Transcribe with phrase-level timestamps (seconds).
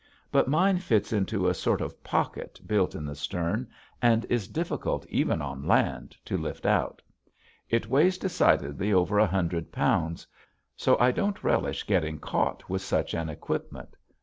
[0.31, 3.67] But mine fits into a sort of pocket built in the stern
[4.01, 7.03] and is difficult even on land to lift out.
[7.69, 10.25] It weighs decidedly over a hundred pounds.
[10.75, 13.95] So I don't relish getting caught with such an equipment.